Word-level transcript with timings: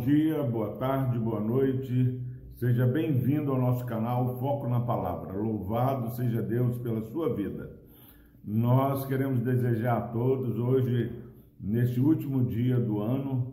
dia, 0.00 0.42
boa 0.42 0.76
tarde, 0.76 1.18
boa 1.18 1.40
noite. 1.40 2.18
Seja 2.56 2.86
bem-vindo 2.86 3.52
ao 3.52 3.60
nosso 3.60 3.84
canal 3.84 4.38
Foco 4.38 4.66
na 4.66 4.80
Palavra. 4.80 5.34
Louvado 5.34 6.14
seja 6.16 6.40
Deus 6.40 6.78
pela 6.78 7.02
sua 7.02 7.34
vida. 7.34 7.70
Nós 8.42 9.04
queremos 9.04 9.40
desejar 9.40 9.98
a 9.98 10.00
todos 10.08 10.58
hoje, 10.58 11.12
neste 11.60 12.00
último 12.00 12.46
dia 12.46 12.80
do 12.80 13.00
ano, 13.00 13.52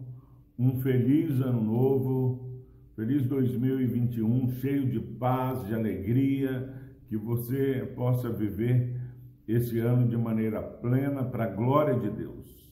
um 0.58 0.80
feliz 0.80 1.42
ano 1.42 1.62
novo, 1.62 2.64
feliz 2.96 3.28
2021, 3.28 4.50
cheio 4.52 4.90
de 4.90 5.02
paz, 5.02 5.68
de 5.68 5.74
alegria, 5.74 6.74
que 7.10 7.18
você 7.18 7.92
possa 7.94 8.30
viver 8.30 8.98
esse 9.46 9.80
ano 9.80 10.08
de 10.08 10.16
maneira 10.16 10.62
plena 10.62 11.26
para 11.26 11.44
a 11.44 11.54
glória 11.54 12.00
de 12.00 12.10
Deus. 12.10 12.72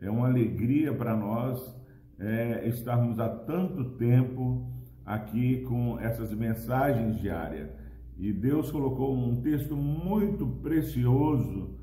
É 0.00 0.10
uma 0.10 0.26
alegria 0.26 0.92
para 0.92 1.16
nós 1.16 1.85
é, 2.18 2.68
estarmos 2.68 3.18
há 3.18 3.28
tanto 3.28 3.84
tempo 3.96 4.66
aqui 5.04 5.62
com 5.62 5.98
essas 6.00 6.32
mensagens 6.32 7.20
diárias. 7.20 7.70
E 8.18 8.32
Deus 8.32 8.70
colocou 8.70 9.14
um 9.14 9.40
texto 9.42 9.76
muito 9.76 10.46
precioso 10.46 11.76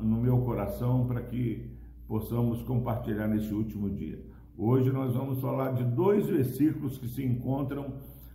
no 0.00 0.20
meu 0.20 0.38
coração 0.42 1.06
para 1.06 1.22
que 1.22 1.70
possamos 2.06 2.62
compartilhar 2.62 3.26
nesse 3.26 3.52
último 3.52 3.88
dia. 3.90 4.22
Hoje 4.56 4.90
nós 4.90 5.14
vamos 5.14 5.40
falar 5.40 5.72
de 5.72 5.84
dois 5.84 6.26
versículos 6.26 6.98
que 6.98 7.08
se 7.08 7.24
encontram 7.24 7.94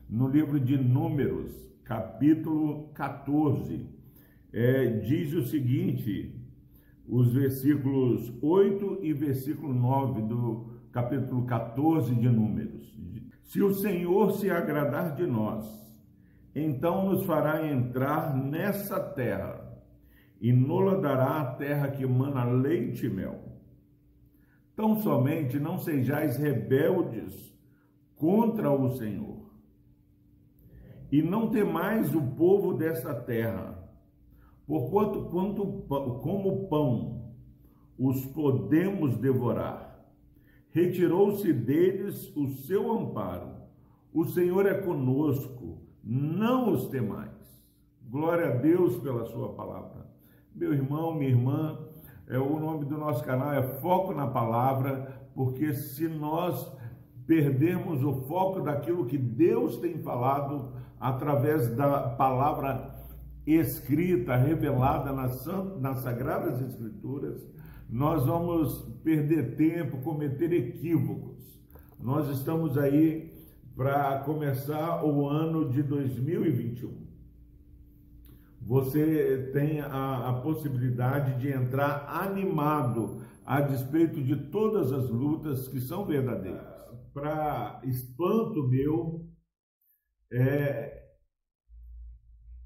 no 0.09 0.27
livro 0.27 0.59
de 0.59 0.77
Números, 0.77 1.51
capítulo 1.83 2.89
14. 2.93 3.85
É, 4.51 4.87
diz 4.99 5.33
o 5.33 5.43
seguinte: 5.43 6.42
os 7.07 7.33
versículos 7.33 8.33
8 8.41 8.99
e 9.01 9.13
versículo 9.13 9.73
9 9.73 10.21
do 10.23 10.73
capítulo 10.91 11.45
14 11.45 12.15
de 12.15 12.29
Números. 12.29 12.97
Se 13.43 13.61
o 13.61 13.73
Senhor 13.73 14.31
se 14.33 14.49
agradar 14.49 15.15
de 15.15 15.25
nós, 15.25 15.65
então 16.55 17.09
nos 17.09 17.25
fará 17.25 17.67
entrar 17.67 18.35
nessa 18.35 18.99
terra 18.99 19.63
e 20.39 20.51
nola 20.51 20.99
dará 20.99 21.41
a 21.41 21.45
terra 21.55 21.89
que 21.89 22.03
emana 22.03 22.43
leite 22.43 23.05
e 23.05 23.09
mel. 23.09 23.39
Tão 24.75 24.95
somente 24.97 25.59
não 25.59 25.77
sejais 25.77 26.37
rebeldes 26.37 27.53
contra 28.15 28.71
o 28.71 28.89
Senhor. 28.97 29.53
E 31.11 31.21
não 31.21 31.49
temais 31.49 32.13
o 32.15 32.21
povo 32.21 32.73
dessa 32.73 33.13
terra, 33.13 33.82
porquanto 34.67 35.25
quanto, 35.25 35.65
como 36.21 36.67
pão 36.67 37.33
os 37.97 38.25
podemos 38.27 39.17
devorar 39.17 39.93
retirou-se 40.73 41.53
deles 41.53 42.35
o 42.35 42.47
seu 42.49 42.91
amparo. 42.91 43.53
O 44.11 44.25
Senhor 44.25 44.65
é 44.65 44.73
conosco, 44.73 45.83
não 46.03 46.71
os 46.71 46.87
temais. 46.87 47.31
Glória 48.09 48.47
a 48.47 48.55
Deus 48.57 48.97
pela 48.97 49.23
sua 49.25 49.53
palavra. 49.53 50.07
Meu 50.53 50.73
irmão, 50.73 51.13
minha 51.13 51.29
irmã, 51.29 51.79
é, 52.27 52.37
o 52.37 52.59
nome 52.59 52.85
do 52.85 52.97
nosso 52.97 53.23
canal 53.23 53.53
é 53.53 53.61
Foco 53.61 54.13
na 54.13 54.27
Palavra, 54.27 55.23
porque 55.35 55.73
se 55.73 56.07
nós 56.07 56.71
perdermos 57.25 58.03
o 58.03 58.21
foco 58.23 58.61
daquilo 58.61 59.05
que 59.05 59.17
Deus 59.17 59.77
tem 59.77 59.99
falado 59.99 60.73
através 60.99 61.73
da 61.75 62.09
palavra 62.09 62.95
escrita, 63.45 64.35
revelada 64.35 65.11
nas, 65.11 65.45
nas 65.79 65.99
Sagradas 65.99 66.61
Escrituras, 66.61 67.45
nós 67.89 68.25
vamos 68.25 68.79
perder 69.03 69.55
tempo, 69.55 70.01
cometer 70.01 70.51
equívocos. 70.51 71.61
Nós 71.99 72.27
estamos 72.29 72.77
aí 72.77 73.33
para 73.75 74.19
começar 74.19 75.03
o 75.03 75.27
ano 75.27 75.69
de 75.69 75.83
2021. 75.83 77.03
Você 78.65 79.49
tem 79.51 79.81
a, 79.81 80.29
a, 80.29 80.33
possibilidade 80.41 81.39
de 81.39 81.49
entrar 81.49 82.07
animado 82.07 83.21
a 83.45 83.59
despeito 83.59 84.23
de 84.23 84.35
todas 84.49 84.91
as 84.93 85.09
lutas 85.09 85.67
que 85.67 85.81
são 85.81 86.05
verdadeiras. 86.05 86.63
Para 87.13 87.81
espanto 87.83 88.67
meu, 88.67 89.27
é, 90.31 91.02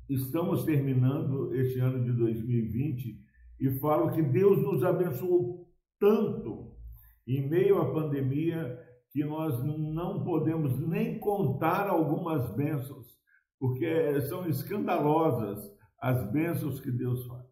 estamos 0.09 0.63
terminando 0.63 1.53
este 1.55 1.79
ano 1.79 2.03
de 2.03 2.11
2020 2.13 3.19
e 3.59 3.79
falo 3.79 4.11
que 4.11 4.21
Deus 4.21 4.61
nos 4.61 4.83
abençoou 4.83 5.67
tanto 5.99 6.75
em 7.25 7.49
meio 7.49 7.81
à 7.81 7.91
pandemia 7.91 8.79
que 9.11 9.23
nós 9.23 9.63
não 9.63 10.23
podemos 10.23 10.79
nem 10.79 11.19
contar 11.19 11.87
algumas 11.87 12.55
bênçãos, 12.55 13.17
porque 13.59 14.21
são 14.21 14.47
escandalosas 14.47 15.59
as 15.99 16.31
bênçãos 16.31 16.79
que 16.79 16.91
Deus 16.91 17.25
faz. 17.25 17.47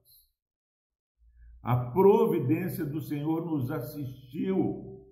A 1.61 1.75
providência 1.91 2.85
do 2.85 3.01
Senhor 3.01 3.43
nos 3.45 3.71
assistiu 3.71 5.03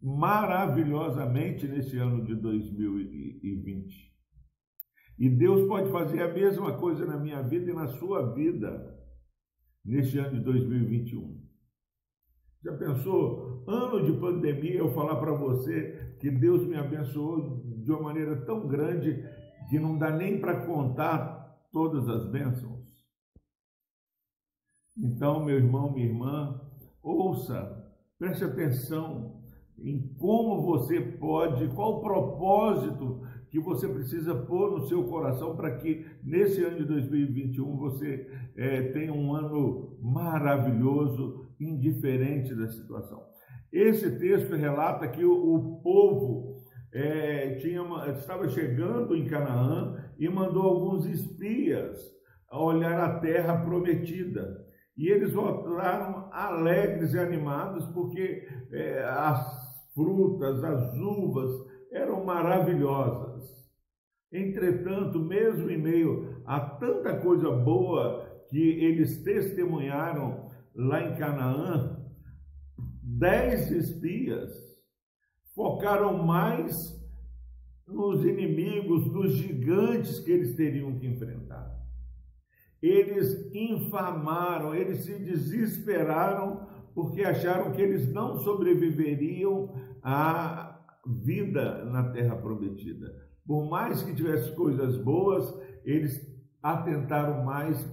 maravilhosamente 0.00 1.66
nesse 1.66 1.98
ano 1.98 2.24
de 2.24 2.34
2020. 2.36 4.11
E 5.22 5.30
Deus 5.30 5.68
pode 5.68 5.88
fazer 5.92 6.20
a 6.20 6.34
mesma 6.34 6.76
coisa 6.78 7.06
na 7.06 7.16
minha 7.16 7.40
vida 7.42 7.70
e 7.70 7.72
na 7.72 7.86
sua 7.86 8.34
vida 8.34 8.92
neste 9.84 10.18
ano 10.18 10.36
de 10.36 10.40
2021. 10.40 11.40
Já 12.60 12.76
pensou, 12.76 13.62
ano 13.68 14.04
de 14.04 14.18
pandemia, 14.18 14.78
eu 14.78 14.92
falar 14.92 15.20
para 15.20 15.32
você 15.32 16.16
que 16.18 16.28
Deus 16.28 16.66
me 16.66 16.74
abençoou 16.74 17.62
de 17.84 17.92
uma 17.92 18.02
maneira 18.02 18.44
tão 18.44 18.66
grande 18.66 19.24
que 19.70 19.78
não 19.78 19.96
dá 19.96 20.10
nem 20.10 20.40
para 20.40 20.66
contar 20.66 21.68
todas 21.70 22.08
as 22.08 22.28
bênçãos? 22.28 22.84
Então, 24.98 25.44
meu 25.44 25.54
irmão, 25.54 25.92
minha 25.92 26.06
irmã, 26.06 26.60
ouça, 27.00 27.94
preste 28.18 28.42
atenção 28.42 29.40
em 29.78 30.14
como 30.14 30.62
você 30.62 31.00
pode, 31.00 31.68
qual 31.76 31.98
o 31.98 32.02
propósito 32.02 33.22
que 33.52 33.60
você 33.60 33.86
precisa 33.86 34.34
pôr 34.34 34.70
no 34.70 34.88
seu 34.88 35.04
coração 35.04 35.54
para 35.54 35.76
que 35.76 36.06
nesse 36.24 36.64
ano 36.64 36.78
de 36.78 36.84
2021 36.86 37.76
você 37.76 38.26
é, 38.56 38.82
tenha 38.92 39.12
um 39.12 39.34
ano 39.34 39.98
maravilhoso, 40.00 41.46
indiferente 41.60 42.54
da 42.54 42.66
situação. 42.68 43.22
Esse 43.70 44.18
texto 44.18 44.56
relata 44.56 45.06
que 45.06 45.22
o, 45.22 45.32
o 45.32 45.82
povo 45.82 46.62
é, 46.94 47.56
tinha, 47.56 47.82
estava 48.16 48.48
chegando 48.48 49.14
em 49.14 49.26
Canaã 49.26 50.02
e 50.18 50.30
mandou 50.30 50.62
alguns 50.62 51.04
espias 51.04 52.10
olhar 52.50 52.98
a 53.00 53.20
terra 53.20 53.58
prometida. 53.58 54.64
E 54.96 55.08
eles 55.08 55.34
voltaram 55.34 56.30
alegres 56.32 57.12
e 57.12 57.18
animados 57.18 57.84
porque 57.88 58.48
é, 58.72 59.04
as 59.04 59.92
frutas, 59.94 60.64
as 60.64 60.94
uvas, 60.96 61.50
eram 61.92 62.24
maravilhosas. 62.24 63.52
Entretanto, 64.32 65.18
mesmo 65.18 65.70
em 65.70 65.78
meio 65.78 66.42
a 66.46 66.58
tanta 66.58 67.20
coisa 67.20 67.50
boa 67.50 68.26
que 68.48 68.58
eles 68.58 69.22
testemunharam 69.22 70.50
lá 70.74 71.02
em 71.02 71.14
Canaã, 71.16 71.98
dez 73.02 73.70
espias 73.70 74.50
focaram 75.54 76.24
mais 76.24 76.98
nos 77.86 78.24
inimigos, 78.24 79.12
nos 79.12 79.32
gigantes 79.32 80.18
que 80.20 80.30
eles 80.30 80.56
teriam 80.56 80.98
que 80.98 81.06
enfrentar. 81.06 81.78
Eles 82.80 83.54
infamaram, 83.54 84.74
eles 84.74 85.04
se 85.04 85.14
desesperaram 85.18 86.66
porque 86.94 87.22
acharam 87.22 87.70
que 87.72 87.80
eles 87.80 88.10
não 88.12 88.38
sobreviveriam 88.38 89.74
a 90.02 90.71
vida 91.06 91.84
na 91.84 92.10
terra 92.12 92.36
prometida. 92.36 93.06
Por 93.46 93.68
mais 93.68 94.02
que 94.02 94.14
tivesse 94.14 94.54
coisas 94.54 94.96
boas, 94.98 95.52
eles 95.84 96.20
atentaram 96.62 97.44
mais 97.44 97.84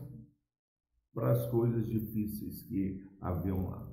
para 1.14 1.32
as 1.32 1.48
coisas 1.48 1.88
difíceis 1.88 2.62
que 2.64 3.04
haviam 3.20 3.68
lá. 3.68 3.90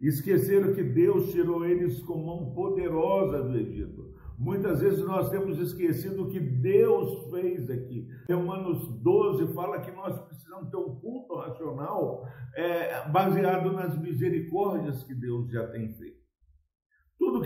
Esqueceram 0.00 0.74
que 0.74 0.82
Deus 0.82 1.32
tirou 1.32 1.64
eles 1.64 2.00
com 2.02 2.24
mão 2.24 2.52
poderosa 2.54 3.42
do 3.42 3.56
Egito. 3.56 4.14
Muitas 4.38 4.80
vezes 4.80 5.04
nós 5.04 5.30
temos 5.30 5.58
esquecido 5.58 6.24
o 6.24 6.28
que 6.28 6.40
Deus 6.40 7.30
fez 7.30 7.70
aqui. 7.70 8.08
Romanos 8.28 8.88
12 9.00 9.54
fala 9.54 9.80
que 9.80 9.92
nós 9.92 10.20
precisamos 10.22 10.70
ter 10.70 10.76
um 10.76 10.96
culto 10.96 11.36
racional 11.36 12.26
é, 12.56 13.08
baseado 13.08 13.72
nas 13.72 13.96
misericórdias 14.00 15.04
que 15.04 15.14
Deus 15.14 15.50
já 15.50 15.68
tem 15.68 15.92
feito. 15.94 16.23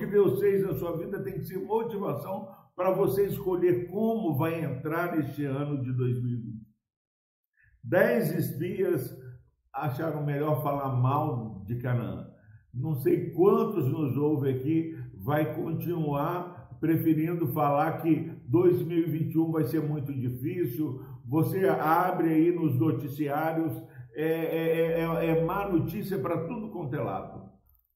Que 0.09 0.13
Deus 0.13 0.41
fez 0.41 0.63
na 0.63 0.73
sua 0.73 0.97
vida 0.97 1.23
tem 1.23 1.35
que 1.35 1.45
ser 1.45 1.59
motivação 1.59 2.49
para 2.75 2.91
você 2.93 3.27
escolher 3.27 3.91
como 3.91 4.39
vai 4.39 4.65
entrar 4.65 5.19
este 5.19 5.45
ano 5.45 5.83
de 5.83 5.93
2020. 5.93 6.67
Dez 7.85 8.35
espias 8.35 9.15
acharam 9.71 10.25
melhor 10.25 10.63
falar 10.63 10.97
mal 10.97 11.63
de 11.67 11.77
Canaã. 11.77 12.27
Não 12.73 12.95
sei 12.95 13.33
quantos 13.33 13.85
nos 13.93 14.17
ouvem 14.17 14.55
aqui, 14.55 14.97
vai 15.15 15.55
continuar 15.55 16.79
preferindo 16.81 17.47
falar 17.49 18.01
que 18.01 18.33
2021 18.47 19.53
vai 19.53 19.65
ser 19.65 19.83
muito 19.83 20.11
difícil. 20.15 21.03
Você 21.27 21.69
abre 21.69 22.31
aí 22.31 22.51
nos 22.51 22.79
noticiários, 22.79 23.77
é, 24.15 24.25
é, 24.25 25.01
é, 25.01 25.27
é 25.27 25.45
má 25.45 25.69
notícia 25.69 26.19
para 26.19 26.47
tudo 26.47 26.71
quanto 26.71 26.97
é 26.97 27.01
lado. 27.01 27.48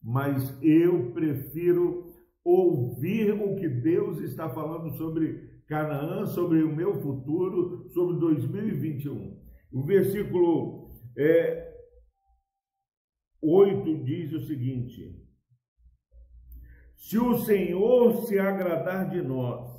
Mas 0.03 0.57
eu 0.63 1.13
prefiro 1.13 2.13
ouvir 2.45 3.33
o 3.33 3.55
que 3.57 3.69
Deus 3.69 4.19
está 4.21 4.49
falando 4.49 4.91
sobre 4.97 5.63
Canaã, 5.67 6.27
sobre 6.27 6.63
o 6.63 6.75
meu 6.75 7.01
futuro, 7.01 7.89
sobre 7.91 8.19
2021. 8.19 9.41
O 9.73 9.85
versículo 9.85 10.91
é, 11.17 11.73
8 13.41 14.05
diz 14.05 14.33
o 14.33 14.41
seguinte: 14.41 15.17
Se 16.97 17.19
o 17.19 17.39
Senhor 17.39 18.27
se 18.27 18.39
agradar 18.39 19.09
de 19.09 19.23
nós, 19.23 19.71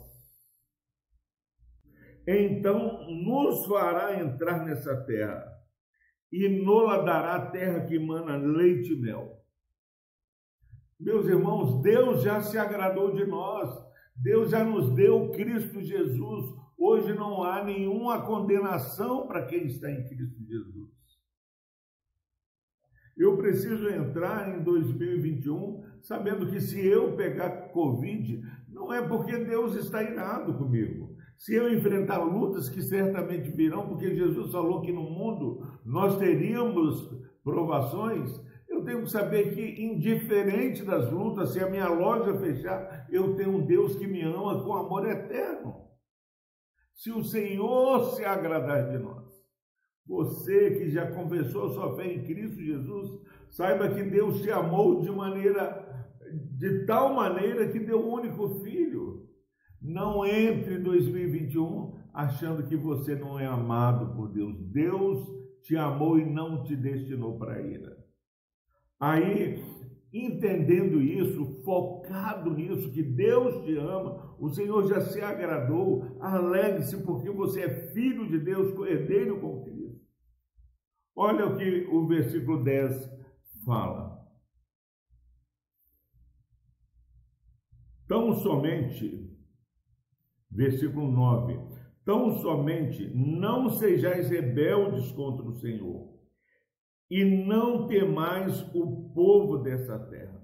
então 2.25 3.07
nos 3.09 3.65
fará 3.65 4.19
entrar 4.21 4.65
nessa 4.65 4.95
terra 5.05 5.51
e 6.31 6.49
nola 6.63 7.03
dará 7.03 7.51
terra 7.51 7.85
que 7.85 7.99
mana 7.99 8.37
leite 8.37 8.93
e 8.93 8.99
mel. 8.99 9.42
Meus 11.03 11.27
irmãos, 11.27 11.81
Deus 11.81 12.23
já 12.23 12.41
se 12.41 12.57
agradou 12.57 13.11
de 13.11 13.25
nós, 13.25 13.69
Deus 14.15 14.51
já 14.51 14.63
nos 14.63 14.93
deu 14.95 15.31
Cristo 15.31 15.81
Jesus. 15.81 16.45
Hoje 16.77 17.13
não 17.13 17.43
há 17.43 17.61
nenhuma 17.61 18.25
condenação 18.25 19.27
para 19.27 19.45
quem 19.45 19.65
está 19.65 19.91
em 19.91 20.07
Cristo 20.07 20.41
Jesus. 20.45 20.93
Eu 23.17 23.35
preciso 23.35 23.89
entrar 23.89 24.57
em 24.57 24.63
2021 24.63 25.83
sabendo 26.01 26.47
que 26.47 26.61
se 26.61 26.85
eu 26.85 27.17
pegar 27.17 27.69
Covid, 27.73 28.41
não 28.69 28.91
é 28.91 29.05
porque 29.05 29.37
Deus 29.37 29.75
está 29.75 30.01
irado 30.01 30.53
comigo. 30.57 31.15
Se 31.37 31.53
eu 31.53 31.71
enfrentar 31.73 32.23
lutas 32.23 32.69
que 32.69 32.81
certamente 32.81 33.51
virão, 33.51 33.89
porque 33.89 34.15
Jesus 34.15 34.53
falou 34.53 34.81
que 34.81 34.91
no 34.93 35.03
mundo 35.03 35.67
nós 35.85 36.17
teríamos 36.17 37.09
provações, 37.43 38.41
eu 38.83 38.85
tenho 38.85 39.03
que 39.03 39.11
saber 39.11 39.55
que, 39.55 39.81
indiferente 39.81 40.83
das 40.83 41.09
lutas, 41.09 41.51
se 41.51 41.59
a 41.59 41.69
minha 41.69 41.87
loja 41.87 42.37
fechar, 42.37 43.07
eu 43.09 43.35
tenho 43.35 43.57
um 43.57 43.65
Deus 43.65 43.95
que 43.95 44.05
me 44.05 44.21
ama 44.21 44.61
com 44.61 44.73
amor 44.73 45.07
eterno. 45.07 45.87
Se 46.93 47.09
o 47.11 47.23
Senhor 47.23 48.11
se 48.11 48.23
agradar 48.25 48.89
de 48.91 48.97
nós, 48.97 49.31
você 50.05 50.71
que 50.71 50.89
já 50.89 51.09
confessou 51.11 51.69
sua 51.69 51.95
fé 51.95 52.13
em 52.13 52.23
Cristo 52.23 52.61
Jesus, 52.61 53.09
saiba 53.49 53.89
que 53.89 54.03
Deus 54.03 54.41
te 54.41 54.51
amou 54.51 54.99
de 54.99 55.09
maneira, 55.09 56.07
de 56.57 56.85
tal 56.85 57.13
maneira 57.13 57.69
que 57.69 57.79
deu 57.79 57.99
um 57.99 58.13
único 58.13 58.61
filho. 58.61 59.29
Não 59.81 60.25
entre 60.25 60.75
em 60.75 60.83
2021 60.83 62.03
achando 62.13 62.67
que 62.67 62.75
você 62.75 63.15
não 63.15 63.39
é 63.39 63.45
amado 63.45 64.13
por 64.13 64.29
Deus. 64.29 64.55
Deus 64.71 65.25
te 65.63 65.75
amou 65.77 66.19
e 66.19 66.25
não 66.25 66.63
te 66.63 66.75
destinou 66.75 67.37
para 67.37 67.53
a 67.53 67.61
ira. 67.61 68.02
Aí, 68.99 69.61
entendendo 70.13 71.01
isso, 71.01 71.61
focado 71.63 72.51
nisso, 72.51 72.91
que 72.91 73.01
Deus 73.01 73.65
te 73.65 73.75
ama, 73.77 74.35
o 74.39 74.49
Senhor 74.49 74.87
já 74.87 75.01
se 75.01 75.19
agradou, 75.21 76.17
alegre-se 76.21 77.03
porque 77.03 77.29
você 77.29 77.61
é 77.61 77.91
filho 77.91 78.27
de 78.29 78.39
Deus, 78.39 78.73
herdeiro 78.87 79.41
com 79.41 79.63
Cristo. 79.63 80.01
Olha 81.15 81.47
o 81.47 81.57
que 81.57 81.87
o 81.91 82.07
versículo 82.07 82.63
10 82.63 83.09
fala. 83.65 84.13
Tão 88.07 88.33
somente, 88.35 89.29
versículo 90.51 91.11
9, 91.11 91.57
tão 92.05 92.31
somente 92.41 93.11
não 93.15 93.69
sejais 93.69 94.29
rebeldes 94.29 95.11
contra 95.11 95.45
o 95.45 95.55
Senhor 95.55 96.12
e 97.09 97.23
não 97.23 97.87
temais 97.87 98.61
o 98.73 99.11
povo 99.13 99.57
dessa 99.59 99.99
terra. 99.99 100.41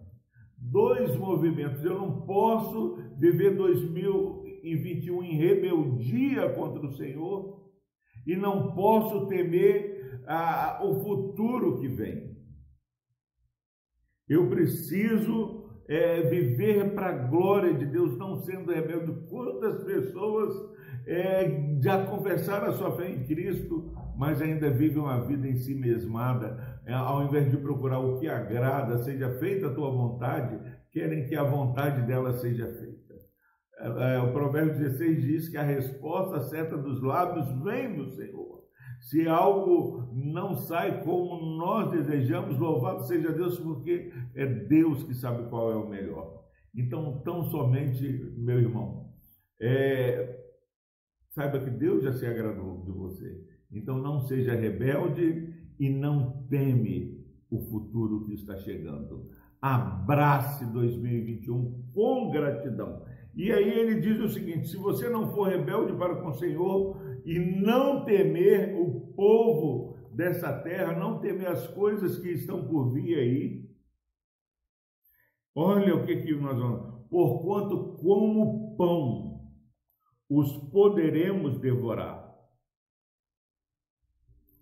Dois 0.57 1.15
movimentos. 1.15 1.83
Eu 1.83 1.95
não 1.95 2.21
posso 2.25 2.97
viver 3.17 3.55
2021 3.55 5.23
em 5.23 5.37
rebeldia 5.37 6.53
contra 6.53 6.85
o 6.85 6.93
Senhor 6.93 7.69
e 8.27 8.35
não 8.35 8.73
posso 8.75 9.27
temer 9.27 10.21
ah, 10.27 10.81
o 10.83 10.99
futuro 11.01 11.79
que 11.79 11.87
vem. 11.87 12.37
Eu 14.27 14.47
preciso 14.47 15.59
é, 15.87 16.21
viver 16.21 16.93
para 16.93 17.07
a 17.07 17.27
glória 17.27 17.73
de 17.73 17.85
Deus, 17.85 18.15
não 18.17 18.37
sendo 18.43 18.71
rebelde. 18.71 19.27
Quantas 19.27 19.83
pessoas 19.83 20.53
é, 21.09 21.79
já 21.81 22.05
confessaram 22.05 22.67
a 22.67 22.73
sua 22.73 22.95
fé 22.95 23.09
em 23.09 23.23
Cristo, 23.23 23.91
mas 24.15 24.39
ainda 24.39 24.69
vivem 24.69 24.99
uma 24.99 25.25
vida 25.25 25.47
em 25.47 25.55
si 25.55 25.73
mesmada, 25.73 26.79
é, 26.85 26.93
ao 26.93 27.23
invés 27.23 27.49
de 27.49 27.57
procurar 27.57 27.99
o 27.99 28.19
que 28.19 28.27
agrada, 28.27 28.99
seja 28.99 29.27
feita 29.39 29.67
a 29.67 29.73
tua 29.73 29.89
vontade, 29.89 30.59
querem 30.91 31.25
que 31.25 31.35
a 31.35 31.43
vontade 31.43 32.05
dela 32.05 32.33
seja 32.33 32.67
feita. 32.73 33.15
É, 33.79 34.15
é, 34.15 34.19
o 34.19 34.31
Provérbio 34.31 34.77
16 34.77 35.21
diz 35.23 35.49
que 35.49 35.57
a 35.57 35.63
resposta 35.63 36.41
certa 36.41 36.77
dos 36.77 37.01
lábios 37.01 37.51
vem 37.63 37.95
do 37.95 38.07
Senhor. 38.11 38.59
Se 38.99 39.27
algo 39.27 40.11
não 40.13 40.53
sai 40.53 41.01
como 41.03 41.57
nós 41.57 41.89
desejamos, 41.89 42.59
louvado 42.59 43.03
seja 43.05 43.31
Deus, 43.31 43.57
porque 43.57 44.11
é 44.35 44.45
Deus 44.45 45.01
que 45.03 45.15
sabe 45.15 45.49
qual 45.49 45.71
é 45.71 45.75
o 45.75 45.89
melhor. 45.89 46.43
Então, 46.75 47.19
tão 47.25 47.45
somente, 47.45 48.05
meu 48.37 48.59
irmão, 48.59 49.09
é, 49.59 50.48
Saiba 51.39 51.57
que 51.57 51.69
Deus 51.69 52.03
já 52.03 52.11
se 52.11 52.25
agradou 52.25 52.83
de 52.83 52.91
você. 52.91 53.41
Então 53.71 53.97
não 53.97 54.19
seja 54.19 54.55
rebelde 54.55 55.53
e 55.79 55.89
não 55.89 56.45
teme 56.49 57.25
o 57.49 57.61
futuro 57.61 58.25
que 58.25 58.33
está 58.33 58.57
chegando. 58.57 59.29
Abrace 59.61 60.65
2021 60.65 61.91
com 61.93 62.29
gratidão. 62.29 63.05
E 63.33 63.53
aí 63.53 63.69
ele 63.69 64.01
diz 64.01 64.19
o 64.19 64.27
seguinte: 64.27 64.67
se 64.67 64.75
você 64.75 65.07
não 65.07 65.33
for 65.33 65.47
rebelde 65.47 65.93
para 65.93 66.17
com 66.17 66.27
o 66.27 66.33
Senhor 66.33 67.01
e 67.23 67.39
não 67.39 68.03
temer 68.03 68.75
o 68.77 68.99
povo 69.15 69.95
dessa 70.13 70.51
terra, 70.51 70.99
não 70.99 71.21
temer 71.21 71.47
as 71.47 71.65
coisas 71.67 72.19
que 72.19 72.31
estão 72.31 72.67
por 72.67 72.91
vir 72.91 73.17
aí, 73.17 73.69
olha 75.55 75.95
o 75.95 76.05
que, 76.05 76.17
que 76.17 76.35
nós 76.35 76.59
vamos. 76.59 77.07
Porquanto, 77.09 77.95
como 78.01 78.75
pão 78.75 79.28
os 80.29 80.55
poderemos 80.71 81.57
devorar. 81.59 82.29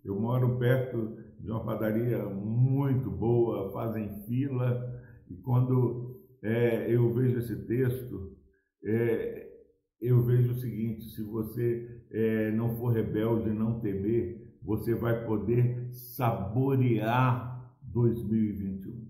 Eu 0.04 0.18
moro 0.18 0.58
perto 0.58 1.18
de 1.40 1.52
uma 1.52 1.66
padaria 1.66 2.24
muito 2.30 3.12
boa, 3.12 3.72
fazem 3.74 4.24
fila, 4.24 5.04
e 5.30 5.36
quando 5.36 6.22
é, 6.42 6.90
eu 6.90 7.14
vejo 7.14 7.40
esse 7.40 7.56
texto, 7.66 8.38
é, 8.84 9.48
eu 10.00 10.24
vejo 10.24 10.54
o 10.54 10.60
seguinte: 10.60 11.04
se 11.10 11.22
você 11.22 12.06
é, 12.12 12.52
não 12.52 12.78
for 12.78 12.94
rebelde, 12.94 13.50
não 13.50 13.82
temer, 13.82 14.58
você 14.62 14.96
vai 14.96 15.26
poder 15.26 15.94
saborear 15.94 17.76
2021. 17.82 19.06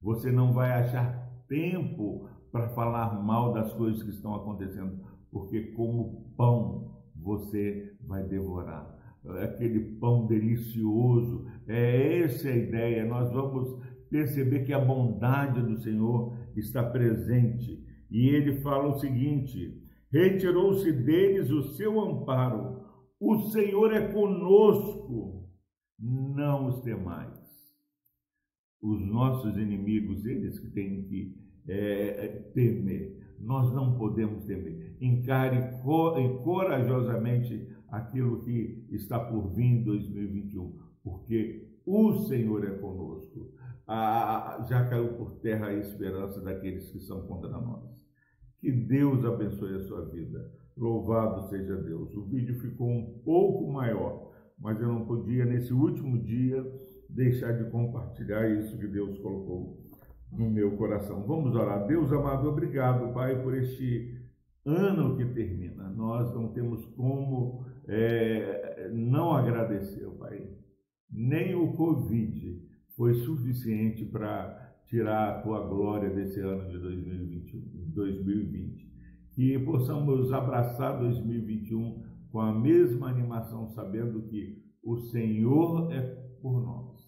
Você 0.00 0.32
não 0.32 0.54
vai 0.54 0.72
achar 0.72 1.30
tempo 1.46 2.28
para 2.50 2.70
falar 2.70 3.22
mal 3.22 3.52
das 3.52 3.72
coisas 3.74 4.02
que 4.02 4.10
estão 4.10 4.34
acontecendo 4.34 5.12
porque 5.32 5.72
como 5.72 6.30
pão 6.36 7.02
você 7.16 7.96
vai 8.06 8.22
devorar. 8.28 8.92
Aquele 9.42 9.80
pão 9.98 10.26
delicioso, 10.26 11.46
é 11.66 12.20
essa 12.20 12.48
a 12.48 12.56
ideia. 12.56 13.06
Nós 13.06 13.32
vamos 13.32 13.80
perceber 14.10 14.64
que 14.64 14.72
a 14.72 14.84
bondade 14.84 15.62
do 15.62 15.80
Senhor 15.80 16.36
está 16.54 16.82
presente. 16.82 17.82
E 18.10 18.28
ele 18.28 18.60
fala 18.60 18.88
o 18.88 18.98
seguinte: 18.98 19.80
retirou-se 20.12 20.92
deles 20.92 21.50
o 21.50 21.62
seu 21.74 21.98
amparo, 22.00 22.82
o 23.18 23.38
Senhor 23.50 23.92
é 23.92 24.12
conosco, 24.12 25.48
não 25.98 26.66
os 26.66 26.80
temais. 26.80 27.40
Os 28.82 29.00
nossos 29.00 29.56
inimigos, 29.56 30.26
eles 30.26 30.58
que 30.58 30.68
têm 30.72 31.04
que 31.04 31.36
é, 31.68 32.26
temer 32.52 33.21
nós 33.42 33.72
não 33.74 33.98
podemos 33.98 34.44
temer. 34.44 34.96
Encare 35.00 35.80
corajosamente 36.42 37.68
aquilo 37.88 38.40
que 38.40 38.86
está 38.92 39.18
por 39.18 39.48
vir 39.52 39.64
em 39.64 39.84
2021, 39.84 40.78
porque 41.02 41.68
o 41.84 42.12
Senhor 42.26 42.64
é 42.64 42.70
conosco. 42.78 43.52
Ah, 43.86 44.64
já 44.68 44.88
caiu 44.88 45.14
por 45.14 45.32
terra 45.40 45.66
a 45.66 45.74
esperança 45.74 46.40
daqueles 46.40 46.90
que 46.90 47.00
são 47.00 47.26
contra 47.26 47.50
nós. 47.50 48.06
Que 48.60 48.70
Deus 48.70 49.24
abençoe 49.24 49.74
a 49.74 49.80
sua 49.80 50.08
vida. 50.08 50.50
Louvado 50.76 51.48
seja 51.48 51.76
Deus. 51.76 52.14
O 52.14 52.24
vídeo 52.26 52.54
ficou 52.60 52.88
um 52.88 53.18
pouco 53.24 53.70
maior, 53.70 54.32
mas 54.58 54.80
eu 54.80 54.86
não 54.86 55.04
podia, 55.04 55.44
nesse 55.44 55.74
último 55.74 56.16
dia, 56.22 56.64
deixar 57.10 57.52
de 57.52 57.68
compartilhar 57.70 58.48
isso 58.48 58.78
que 58.78 58.86
Deus 58.86 59.18
colocou 59.18 59.81
no 60.32 60.50
meu 60.50 60.76
coração. 60.76 61.22
Vamos 61.26 61.54
orar. 61.54 61.86
Deus 61.86 62.12
amado, 62.12 62.48
obrigado, 62.48 63.12
Pai, 63.12 63.40
por 63.42 63.54
este 63.56 64.18
ano 64.64 65.16
que 65.16 65.24
termina. 65.26 65.90
Nós 65.90 66.32
não 66.34 66.48
temos 66.48 66.84
como 66.96 67.64
é, 67.86 68.90
não 68.92 69.32
agradecer, 69.32 70.08
Pai. 70.18 70.48
Nem 71.10 71.54
o 71.54 71.72
Covid 71.74 72.62
foi 72.96 73.14
suficiente 73.14 74.04
para 74.04 74.62
tirar 74.86 75.30
a 75.30 75.42
tua 75.42 75.66
glória 75.66 76.10
desse 76.10 76.40
ano 76.40 76.68
de 76.68 76.78
2021, 76.78 77.90
2020. 77.94 78.92
Que 79.34 79.58
possamos 79.58 80.32
abraçar 80.32 80.98
2021 80.98 82.02
com 82.30 82.40
a 82.40 82.52
mesma 82.52 83.08
animação, 83.08 83.68
sabendo 83.70 84.22
que 84.22 84.62
o 84.82 84.96
Senhor 84.98 85.92
é 85.92 86.00
por 86.40 86.60
nós. 86.62 87.00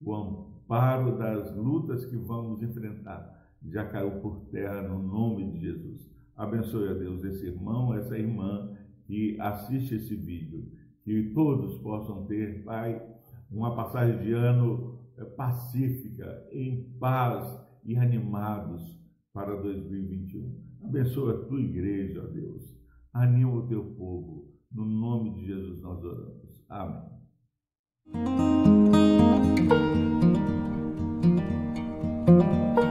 O 0.00 0.14
amparo 0.70 1.18
das 1.18 1.56
lutas 1.56 2.06
que 2.06 2.16
vamos 2.16 2.62
enfrentar 2.62 3.38
já 3.68 3.84
caiu 3.86 4.20
por 4.20 4.46
terra 4.50 4.82
no 4.82 5.02
nome 5.02 5.50
de 5.50 5.60
Jesus. 5.60 6.08
Abençoe 6.36 6.88
a 6.88 6.94
Deus 6.94 7.24
esse 7.24 7.46
irmão, 7.46 7.92
essa 7.92 8.16
irmã 8.16 8.72
que 9.04 9.36
assiste 9.40 9.96
esse 9.96 10.14
vídeo. 10.14 10.70
Que 11.02 11.32
todos 11.34 11.76
possam 11.78 12.24
ter, 12.26 12.64
Pai, 12.64 13.02
uma 13.50 13.74
passagem 13.74 14.22
de 14.22 14.32
ano 14.32 14.98
eh, 15.18 15.24
pacífica, 15.24 16.46
em 16.52 16.84
paz 16.98 17.60
e 17.84 17.96
animados 17.96 18.98
para 19.32 19.60
2021. 19.60 20.56
Abençoa 20.84 21.34
a 21.34 21.44
tua 21.46 21.60
igreja, 21.60 22.22
Deus. 22.28 22.62
Anima 23.12 23.52
o 23.52 23.66
teu 23.66 23.84
povo. 23.96 24.48
No 24.72 24.84
nome 24.84 25.34
de 25.34 25.46
Jesus 25.46 25.82
nós 25.82 26.02
oramos. 26.02 26.64
Amém. 26.68 28.49
you. 32.42 32.89